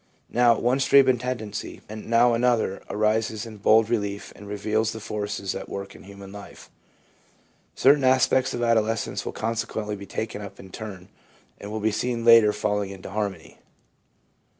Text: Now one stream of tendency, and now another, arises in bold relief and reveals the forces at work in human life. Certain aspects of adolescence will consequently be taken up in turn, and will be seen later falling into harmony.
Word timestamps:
Now 0.31 0.57
one 0.57 0.79
stream 0.79 1.07
of 1.09 1.19
tendency, 1.19 1.81
and 1.87 2.09
now 2.09 2.33
another, 2.33 2.81
arises 2.89 3.45
in 3.45 3.57
bold 3.57 3.87
relief 3.87 4.33
and 4.35 4.47
reveals 4.47 4.93
the 4.93 4.99
forces 4.99 5.53
at 5.53 5.69
work 5.69 5.93
in 5.93 6.05
human 6.05 6.31
life. 6.31 6.71
Certain 7.75 8.03
aspects 8.03 8.51
of 8.55 8.63
adolescence 8.63 9.25
will 9.25 9.31
consequently 9.31 9.95
be 9.95 10.07
taken 10.07 10.41
up 10.41 10.59
in 10.59 10.71
turn, 10.71 11.09
and 11.59 11.69
will 11.69 11.79
be 11.81 11.91
seen 11.91 12.25
later 12.25 12.51
falling 12.51 12.89
into 12.89 13.11
harmony. 13.11 13.59